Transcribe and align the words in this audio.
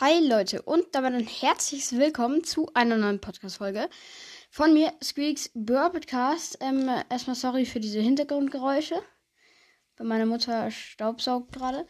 Hi 0.00 0.24
Leute 0.24 0.62
und 0.62 0.94
damit 0.94 1.12
ein 1.12 1.26
herzliches 1.26 1.98
Willkommen 1.98 2.44
zu 2.44 2.70
einer 2.72 2.96
neuen 2.96 3.20
Podcast-Folge 3.20 3.90
von 4.48 4.72
mir, 4.72 4.92
Squeaks 5.02 5.50
Burr 5.54 5.90
Podcast. 5.90 6.56
Ähm, 6.60 6.88
erstmal 7.10 7.34
sorry 7.34 7.66
für 7.66 7.80
diese 7.80 7.98
Hintergrundgeräusche. 7.98 9.02
Bei 9.96 10.04
meiner 10.04 10.24
Mutter 10.24 10.70
staubsaugt 10.70 11.50
gerade. 11.50 11.84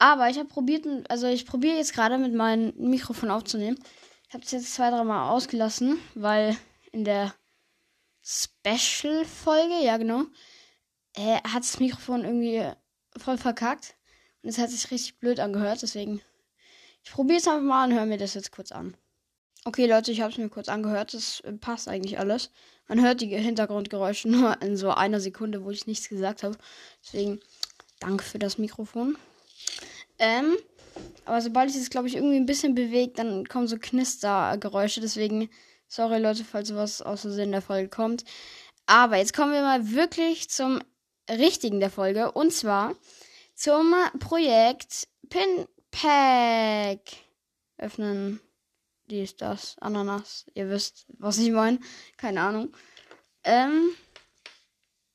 Aber 0.00 0.28
ich 0.28 0.36
habe 0.36 0.48
probiert, 0.48 0.84
also 1.08 1.28
ich 1.28 1.46
probiere 1.46 1.76
jetzt 1.76 1.94
gerade 1.94 2.18
mit 2.18 2.34
meinem 2.34 2.72
Mikrofon 2.76 3.30
aufzunehmen. 3.30 3.78
Ich 4.26 4.34
habe 4.34 4.42
es 4.42 4.50
jetzt 4.50 4.74
zwei, 4.74 4.90
dreimal 4.90 5.30
ausgelassen, 5.30 6.00
weil 6.16 6.56
in 6.90 7.04
der 7.04 7.36
Special-Folge, 8.24 9.80
ja 9.80 9.96
genau, 9.96 10.24
äh, 11.14 11.36
hat 11.44 11.62
das 11.62 11.78
Mikrofon 11.78 12.24
irgendwie 12.24 12.68
voll 13.16 13.38
verkackt. 13.38 13.94
Und 14.42 14.48
es 14.48 14.58
hat 14.58 14.70
sich 14.70 14.90
richtig 14.90 15.20
blöd 15.20 15.38
angehört, 15.38 15.82
deswegen. 15.82 16.20
Ich 17.04 17.12
probiere 17.12 17.38
es 17.38 17.46
einfach 17.46 17.62
mal 17.62 17.86
und 17.86 17.94
höre 17.94 18.06
mir 18.06 18.18
das 18.18 18.34
jetzt 18.34 18.50
kurz 18.50 18.72
an. 18.72 18.96
Okay, 19.66 19.86
Leute, 19.86 20.10
ich 20.10 20.20
habe 20.20 20.32
es 20.32 20.38
mir 20.38 20.48
kurz 20.48 20.68
angehört. 20.68 21.14
Das 21.14 21.40
äh, 21.40 21.52
passt 21.52 21.88
eigentlich 21.88 22.18
alles. 22.18 22.50
Man 22.88 23.02
hört 23.02 23.20
die 23.20 23.28
Hintergrundgeräusche 23.28 24.28
nur 24.30 24.60
in 24.62 24.76
so 24.76 24.90
einer 24.90 25.20
Sekunde, 25.20 25.64
wo 25.64 25.70
ich 25.70 25.86
nichts 25.86 26.08
gesagt 26.08 26.42
habe. 26.42 26.56
Deswegen 27.04 27.40
danke 28.00 28.24
für 28.24 28.38
das 28.38 28.58
Mikrofon. 28.58 29.16
Ähm, 30.18 30.56
aber 31.24 31.40
sobald 31.40 31.70
ich 31.70 31.76
es, 31.76 31.90
glaube 31.90 32.08
ich, 32.08 32.16
irgendwie 32.16 32.36
ein 32.36 32.46
bisschen 32.46 32.74
bewegt, 32.74 33.18
dann 33.18 33.46
kommen 33.46 33.66
so 33.66 33.78
Knistergeräusche. 33.78 35.00
Deswegen, 35.00 35.50
sorry 35.88 36.18
Leute, 36.18 36.44
falls 36.44 36.68
sowas 36.68 37.02
aus 37.02 37.22
Versehen 37.22 37.52
der 37.52 37.62
Folge 37.62 37.88
kommt. 37.88 38.24
Aber 38.86 39.16
jetzt 39.16 39.34
kommen 39.34 39.52
wir 39.52 39.62
mal 39.62 39.92
wirklich 39.92 40.50
zum 40.50 40.80
richtigen 41.30 41.80
der 41.80 41.90
Folge. 41.90 42.32
Und 42.32 42.52
zwar 42.52 42.94
zum 43.54 43.94
Projekt 44.20 45.08
Pin 45.30 45.66
Pack 46.00 47.00
öffnen. 47.78 48.40
Dies, 49.06 49.36
das, 49.36 49.76
Ananas. 49.78 50.46
Ihr 50.54 50.68
wisst, 50.68 51.06
was 51.18 51.38
ich 51.38 51.50
meine. 51.50 51.78
Keine 52.16 52.40
Ahnung. 52.40 52.74
Ähm. 53.44 53.90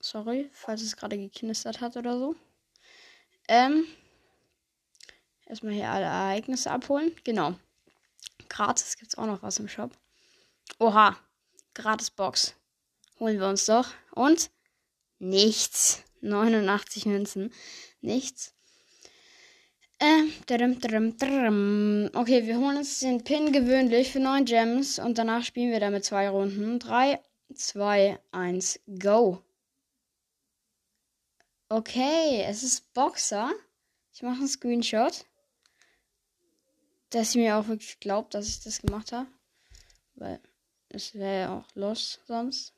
Sorry, 0.00 0.50
falls 0.52 0.82
es 0.82 0.96
gerade 0.96 1.18
geknistert 1.18 1.80
hat 1.80 1.96
oder 1.96 2.18
so. 2.18 2.36
Ähm. 3.48 3.86
Erstmal 5.46 5.74
hier 5.74 5.90
alle 5.90 6.06
Ereignisse 6.06 6.70
abholen. 6.70 7.14
Genau. 7.24 7.54
Gratis 8.48 8.96
gibt 8.96 9.12
es 9.12 9.18
auch 9.18 9.26
noch 9.26 9.42
was 9.42 9.58
im 9.58 9.68
Shop. 9.68 9.90
Oha. 10.78 11.16
Gratis 11.74 12.10
Box. 12.10 12.54
Holen 13.20 13.38
wir 13.38 13.48
uns 13.48 13.66
doch. 13.66 13.88
Und 14.12 14.50
nichts. 15.18 16.02
89 16.20 17.06
Münzen. 17.06 17.52
Nichts. 18.00 18.54
Ähm, 20.04 20.32
okay, 22.14 22.44
wir 22.44 22.58
holen 22.58 22.78
uns 22.78 22.98
den 22.98 23.22
Pin 23.22 23.52
gewöhnlich 23.52 24.10
für 24.10 24.18
9 24.18 24.44
Gems 24.46 24.98
und 24.98 25.16
danach 25.16 25.44
spielen 25.44 25.70
wir 25.70 25.78
damit 25.78 26.04
zwei 26.04 26.28
Runden. 26.28 26.80
3, 26.80 27.20
2, 27.54 28.18
1, 28.32 28.80
go. 28.98 29.40
Okay, 31.68 32.42
es 32.48 32.64
ist 32.64 32.92
Boxer. 32.94 33.52
Ich 34.12 34.22
mache 34.22 34.38
einen 34.38 34.48
Screenshot. 34.48 35.24
Dass 37.10 37.30
sie 37.30 37.38
mir 37.38 37.56
auch 37.56 37.68
wirklich 37.68 38.00
glaubt, 38.00 38.34
dass 38.34 38.48
ich 38.48 38.58
das 38.58 38.82
gemacht 38.82 39.12
habe. 39.12 39.28
Weil 40.16 40.40
es 40.88 41.14
wäre 41.14 41.40
ja 41.42 41.58
auch 41.58 41.76
los 41.76 42.18
sonst. 42.26 42.74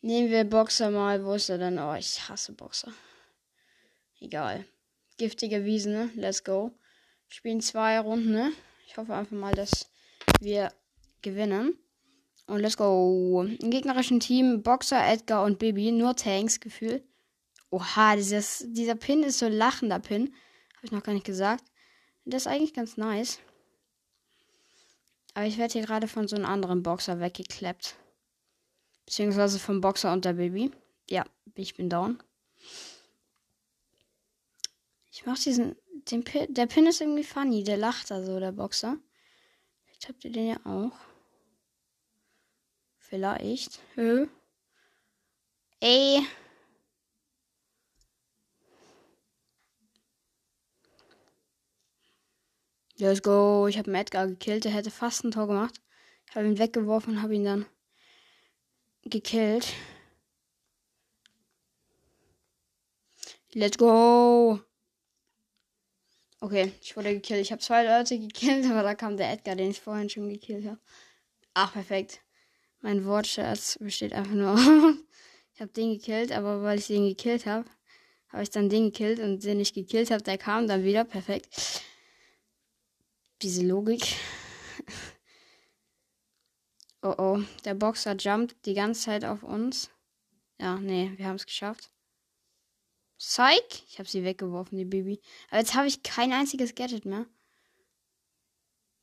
Nehmen 0.00 0.30
wir 0.30 0.44
Boxer 0.44 0.92
mal. 0.92 1.24
Wo 1.24 1.34
ist 1.34 1.48
er 1.48 1.58
denn? 1.58 1.80
Oh, 1.80 1.94
ich 1.94 2.28
hasse 2.28 2.52
Boxer. 2.52 2.92
Egal. 4.20 4.64
Giftige 5.16 5.64
Wiesen, 5.64 5.92
ne? 5.92 6.10
Let's 6.14 6.42
go. 6.42 6.72
Wir 7.28 7.34
spielen 7.34 7.60
zwei 7.60 7.98
Runden, 8.00 8.32
ne? 8.32 8.52
Ich 8.86 8.96
hoffe 8.96 9.14
einfach 9.14 9.36
mal, 9.36 9.54
dass 9.54 9.90
wir 10.40 10.72
gewinnen. 11.22 11.78
Und 12.46 12.60
let's 12.60 12.76
go. 12.76 13.42
Im 13.42 13.70
gegnerischen 13.70 14.20
Team 14.20 14.62
Boxer, 14.62 15.06
Edgar 15.06 15.44
und 15.44 15.58
Bibi. 15.58 15.92
Nur 15.92 16.16
Tanks, 16.16 16.60
Gefühl. 16.60 17.02
Oha, 17.70 18.16
dieses, 18.16 18.64
dieser 18.68 18.94
Pin 18.94 19.22
ist 19.22 19.38
so 19.38 19.48
lachender 19.48 19.98
Pin. 19.98 20.34
Habe 20.76 20.86
ich 20.86 20.92
noch 20.92 21.02
gar 21.02 21.12
nicht 21.12 21.26
gesagt. 21.26 21.64
Das 22.24 22.42
ist 22.42 22.46
eigentlich 22.46 22.74
ganz 22.74 22.96
nice. 22.96 23.38
Aber 25.34 25.46
ich 25.46 25.58
werde 25.58 25.72
hier 25.72 25.82
gerade 25.82 26.08
von 26.08 26.28
so 26.28 26.36
einem 26.36 26.44
anderen 26.44 26.82
Boxer 26.82 27.20
weggeklappt. 27.20 27.96
Beziehungsweise 29.06 29.58
vom 29.58 29.80
Boxer 29.80 30.12
und 30.12 30.24
der 30.24 30.34
Baby. 30.34 30.70
Ja, 31.10 31.24
ich 31.54 31.74
bin 31.74 31.90
down. 31.90 32.22
Ich 35.14 35.26
mach 35.26 35.38
diesen. 35.38 35.76
Den 36.10 36.24
Pin, 36.24 36.52
der 36.52 36.66
Pin 36.66 36.86
ist 36.86 37.00
irgendwie 37.00 37.22
funny. 37.22 37.62
Der 37.62 37.76
lacht 37.76 38.10
da 38.10 38.22
so, 38.22 38.40
der 38.40 38.50
Boxer. 38.50 38.98
Vielleicht 39.84 40.08
habt 40.08 40.24
ihr 40.24 40.32
den 40.32 40.48
ja 40.48 40.56
auch. 40.64 40.98
Vielleicht. 42.98 43.78
Hö. 43.94 44.26
Ey. 45.78 46.26
Let's 52.96 53.22
go. 53.22 53.68
Ich 53.68 53.78
habe 53.78 53.96
Edgar 53.96 54.26
gekillt. 54.26 54.64
Der 54.64 54.72
hätte 54.72 54.90
fast 54.90 55.22
ein 55.22 55.30
Tor 55.30 55.46
gemacht. 55.46 55.80
Ich 56.28 56.34
habe 56.34 56.48
ihn 56.48 56.58
weggeworfen 56.58 57.14
und 57.14 57.22
habe 57.22 57.36
ihn 57.36 57.44
dann 57.44 57.66
gekillt. 59.04 59.72
Let's 63.52 63.78
go. 63.78 64.58
Okay, 66.44 66.72
ich 66.82 66.94
wurde 66.94 67.14
gekillt. 67.14 67.40
Ich 67.40 67.52
habe 67.52 67.62
zwei 67.62 67.86
Leute 67.86 68.18
gekillt, 68.18 68.66
aber 68.70 68.82
da 68.82 68.94
kam 68.94 69.16
der 69.16 69.32
Edgar, 69.32 69.56
den 69.56 69.70
ich 69.70 69.80
vorhin 69.80 70.10
schon 70.10 70.28
gekillt 70.28 70.66
habe. 70.66 70.78
Ach, 71.54 71.72
perfekt. 71.72 72.20
Mein 72.82 73.06
Wortschatz 73.06 73.78
besteht 73.80 74.12
einfach 74.12 74.34
nur 74.34 74.58
ich 75.54 75.62
habe 75.62 75.72
den 75.72 75.94
gekillt, 75.94 76.32
aber 76.32 76.62
weil 76.62 76.78
ich 76.78 76.88
den 76.88 77.08
gekillt 77.08 77.46
habe, 77.46 77.64
habe 78.28 78.42
ich 78.42 78.50
dann 78.50 78.68
den 78.68 78.92
gekillt 78.92 79.20
und 79.20 79.42
den 79.42 79.58
ich 79.58 79.72
gekillt 79.72 80.10
habe, 80.10 80.22
der 80.22 80.36
kam 80.36 80.68
dann 80.68 80.84
wieder. 80.84 81.04
Perfekt. 81.04 81.82
Diese 83.40 83.62
Logik. 83.62 84.04
oh 87.02 87.14
oh, 87.16 87.40
der 87.64 87.72
Boxer 87.72 88.16
jumpt 88.16 88.54
die 88.66 88.74
ganze 88.74 89.00
Zeit 89.00 89.24
auf 89.24 89.44
uns. 89.44 89.88
Ja, 90.60 90.76
nee, 90.76 91.10
wir 91.16 91.24
haben 91.24 91.36
es 91.36 91.46
geschafft. 91.46 91.93
Psych. 93.24 93.84
Ich 93.88 93.98
habe 93.98 94.08
sie 94.08 94.22
weggeworfen, 94.22 94.76
die 94.76 94.84
Baby. 94.84 95.18
Aber 95.48 95.58
jetzt 95.58 95.74
habe 95.74 95.86
ich 95.86 96.02
kein 96.02 96.32
einziges 96.32 96.74
Gadget 96.74 97.06
mehr. 97.06 97.24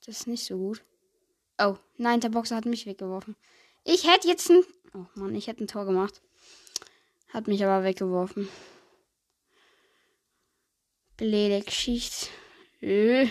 Das 0.06 0.20
ist 0.20 0.28
nicht 0.28 0.46
so 0.46 0.58
gut. 0.58 0.84
Oh, 1.58 1.78
nein, 1.98 2.22
der 2.22 2.30
Boxer 2.30 2.56
hat 2.56 2.66
mich 2.66 2.86
weggeworfen. 2.86 3.36
Ich 3.84 4.08
hätte 4.08 4.28
jetzt 4.28 4.50
ein... 4.50 4.64
Oh 4.94 5.06
Mann, 5.16 5.34
ich 5.34 5.48
hätte 5.48 5.64
ein 5.64 5.68
Tor 5.68 5.86
gemacht. 5.86 6.22
Hat 7.30 7.48
mich 7.48 7.64
aber 7.64 7.84
weggeworfen. 7.84 8.48
Blöde 11.18 11.62
Geschichte. 11.62 12.28
Äh. 12.80 13.28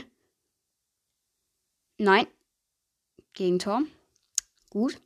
Nein. 1.98 2.26
Gegentor. 3.32 3.82
Gut. 4.70 5.00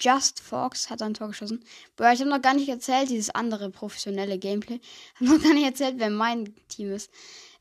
Just 0.00 0.40
Fox 0.40 0.90
hat 0.90 1.02
ein 1.02 1.14
Tor 1.14 1.28
geschossen. 1.28 1.64
Boah, 1.96 2.12
ich 2.12 2.20
habe 2.20 2.30
noch 2.30 2.42
gar 2.42 2.54
nicht 2.54 2.68
erzählt, 2.68 3.10
dieses 3.10 3.30
andere 3.30 3.70
professionelle 3.70 4.38
Gameplay. 4.38 4.80
Ich 5.14 5.20
habe 5.20 5.36
noch 5.36 5.42
gar 5.42 5.54
nicht 5.54 5.66
erzählt, 5.66 5.94
wer 5.98 6.10
mein 6.10 6.54
Team 6.68 6.92
ist. 6.92 7.10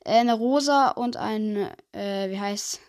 Äh, 0.06 0.20
eine 0.20 0.34
Rosa 0.34 0.90
und 0.90 1.18
ein, 1.18 1.72
äh, 1.92 2.30
wie 2.30 2.40
heißt 2.40 2.80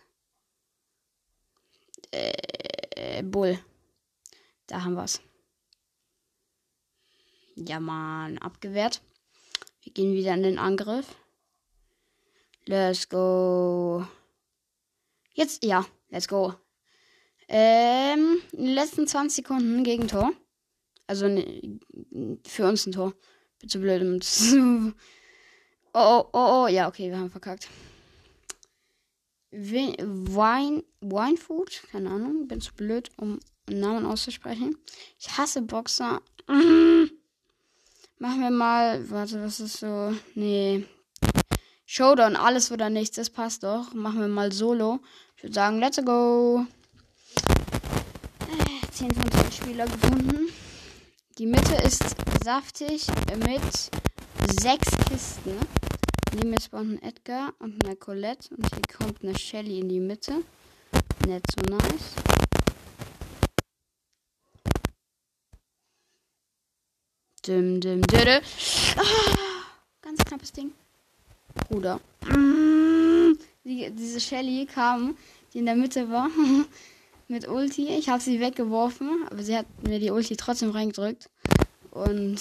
äh, 2.11 3.23
Bull. 3.23 3.59
Da 4.67 4.85
haben 4.85 4.95
wir's. 4.95 5.21
Ja, 7.57 7.81
Mann, 7.81 8.39
abgewehrt. 8.39 9.01
Wir 9.83 9.93
gehen 9.93 10.13
wieder 10.13 10.35
in 10.35 10.43
den 10.43 10.59
Angriff. 10.59 11.17
Let's 12.67 13.09
go. 13.09 14.07
Jetzt, 15.33 15.65
ja, 15.65 15.87
let's 16.11 16.29
go. 16.29 16.55
Ähm, 17.49 18.43
in 18.53 18.67
den 18.67 18.75
letzten 18.75 19.07
20 19.07 19.37
Sekunden 19.37 19.83
Gegentor. 19.83 20.33
Also 21.07 21.27
ne, 21.27 21.81
für 22.47 22.69
uns 22.69 22.87
ein 22.87 22.93
Tor. 22.93 23.15
Bitte 23.61 23.79
blöd. 23.79 24.03
oh, 25.95 25.95
oh, 25.95 26.25
oh, 26.33 26.65
oh, 26.65 26.67
ja, 26.69 26.87
okay, 26.89 27.11
wir 27.11 27.19
haben 27.19 27.31
verkackt. 27.31 27.69
Wine, 29.51 30.85
Wine 31.01 31.37
Food? 31.39 31.83
Keine 31.91 32.11
Ahnung, 32.11 32.47
bin 32.49 32.61
zu 32.61 32.75
blöd, 32.75 33.11
um 33.17 33.41
Namen 33.69 34.05
auszusprechen. 34.05 34.77
Ich 35.19 35.37
hasse 35.37 35.63
Boxer. 35.63 36.21
Machen 36.47 38.41
wir 38.41 38.51
mal, 38.51 39.09
warte, 39.11 39.43
was 39.43 39.61
ist 39.61 39.79
so? 39.79 40.13
Nee. 40.35 40.85
Showdown, 41.87 42.37
alles 42.37 42.71
oder 42.71 42.91
nichts, 42.91 43.17
das 43.17 43.31
passt 43.31 43.63
doch. 43.63 43.95
Machen 43.95 44.21
wir 44.21 44.29
mal 44.29 44.53
Solo. 44.53 45.01
Ich 45.37 45.45
würde 45.45 45.55
sagen, 45.55 45.79
let's 45.79 46.05
go. 46.05 46.67
10 48.99 49.13
von 49.13 49.31
10 49.31 49.53
Spieler 49.53 49.85
gefunden. 49.87 50.49
Die 51.39 51.47
Mitte 51.47 51.77
ist 51.87 52.17
saftig 52.43 53.07
mit 53.47 53.63
6 54.61 54.89
Kisten. 55.09 55.57
Neben 56.35 56.51
mir 56.51 56.61
spawnt 56.61 56.95
ein 56.95 57.03
Edgar 57.09 57.55
und 57.61 57.85
eine 57.85 57.95
Colette. 57.95 58.53
Und 58.57 58.67
hier 58.75 58.83
kommt 58.99 59.23
eine 59.23 59.39
Shelly 59.39 59.79
in 59.79 59.89
die 59.89 60.01
Mitte. 60.01 60.43
Nicht 61.29 61.45
so 61.49 61.77
nice. 61.77 62.17
Dim, 67.47 67.81
dim, 67.81 68.03
didde. 68.03 68.43
Ah, 68.97 69.03
ganz 70.03 70.25
knappes 70.25 70.51
Ding. 70.51 70.73
Bruder. 71.69 72.01
Mm, 72.23 73.39
die, 73.63 73.93
diese 73.93 74.19
Shelly 74.19 74.67
kam, 74.67 75.17
die 75.55 75.59
in 75.59 75.67
der 75.67 75.77
Mitte 75.77 76.11
war, 76.11 76.29
mit 77.29 77.47
Ulti. 77.47 77.89
Ich 77.89 78.09
habe 78.09 78.23
sie 78.23 78.41
weggeworfen, 78.41 79.27
aber 79.31 79.43
sie 79.43 79.57
hat 79.57 79.67
mir 79.87 80.01
die 80.01 80.11
Ulti 80.11 80.37
trotzdem 80.37 80.71
reingedrückt. 80.71 81.31
Und 81.91 82.41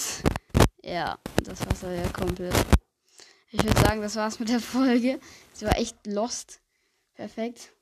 ja, 0.82 1.18
das 1.44 1.60
war's 1.66 1.82
ja 1.82 2.08
komplett. 2.08 2.54
Ich 3.50 3.62
würde 3.62 3.80
sagen, 3.80 4.02
das 4.02 4.16
war's 4.16 4.38
mit 4.38 4.48
der 4.48 4.60
Folge. 4.60 5.20
Sie 5.52 5.64
war 5.64 5.76
echt 5.78 5.96
lost. 6.06 6.60
Perfekt. 7.14 7.72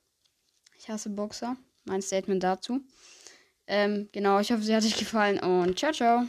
Ich 0.77 0.89
hasse 0.89 1.09
Boxer. 1.09 1.57
Mein 1.85 2.01
Statement 2.01 2.43
dazu. 2.43 2.81
Ähm, 3.67 4.09
genau, 4.11 4.39
ich 4.39 4.51
hoffe, 4.51 4.63
sie 4.63 4.75
hat 4.75 4.83
euch 4.83 4.97
gefallen 4.97 5.39
und 5.39 5.77
ciao, 5.77 5.91
ciao. 5.91 6.25